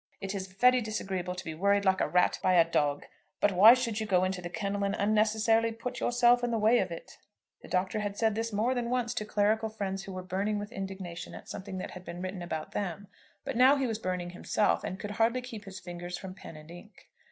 [0.19, 3.05] It is very disagreeable to be worried like a rat by a dog;
[3.39, 6.79] but why should you go into the kennel and unnecessarily put yourself in the way
[6.79, 7.19] of it?"
[7.61, 10.71] The Doctor had said this more than once to clerical friends who were burning with
[10.71, 13.09] indignation at something that had been written about them.
[13.45, 16.71] But now he was burning himself, and could hardly keep his fingers from pen and
[16.71, 17.07] ink.